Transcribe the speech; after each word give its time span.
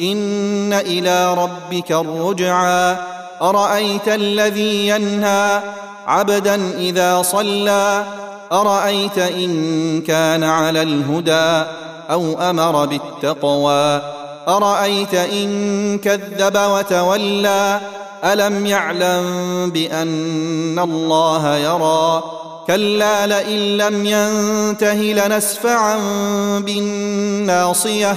إن 0.00 0.72
إلى 0.72 1.34
ربك 1.34 1.92
الرجعى. 1.92 2.96
أرأيت 3.42 4.08
الذي 4.08 4.88
ينهى 4.88 5.60
عبدا 6.06 6.70
إذا 6.78 7.22
صلى؟ 7.22 8.04
أرأيت 8.52 9.18
إن 9.18 10.02
كان 10.02 10.44
على 10.44 10.82
الهدى 10.82 11.70
أو 12.10 12.50
أمر 12.50 12.86
بالتقوى؟ 12.86 14.02
أرأيت 14.48 15.14
إن 15.14 15.98
كذب 15.98 16.56
وتولى؟ 16.56 17.80
ألم 18.24 18.66
يعلم 18.66 19.70
بأن 19.70 20.78
الله 20.78 21.56
يرى؟ 21.56 22.22
كلا 22.66 23.26
لئن 23.26 23.76
لم 23.76 24.06
ينته 24.06 24.94
لنسفعا 24.94 25.98
بالناصية. 26.58 28.16